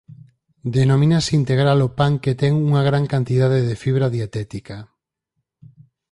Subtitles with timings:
[0.77, 4.77] Denomínase integral o pan que ten unha gran cantidade de fibra dietética.